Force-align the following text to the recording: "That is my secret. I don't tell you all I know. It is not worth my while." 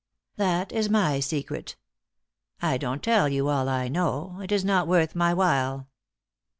"That 0.37 0.71
is 0.71 0.89
my 0.89 1.19
secret. 1.19 1.75
I 2.59 2.79
don't 2.79 3.03
tell 3.03 3.29
you 3.29 3.49
all 3.49 3.69
I 3.69 3.87
know. 3.87 4.39
It 4.43 4.51
is 4.51 4.65
not 4.65 4.87
worth 4.87 5.13
my 5.13 5.31
while." 5.31 5.89